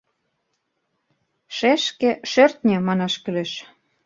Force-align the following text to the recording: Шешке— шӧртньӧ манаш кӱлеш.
Шешке— 1.55 2.09
шӧртньӧ 2.31 2.77
манаш 2.87 3.13
кӱлеш. 3.23 3.51